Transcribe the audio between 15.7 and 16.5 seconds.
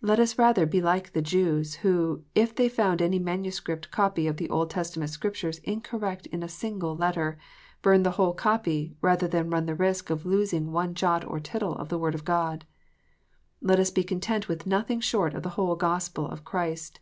Gospel of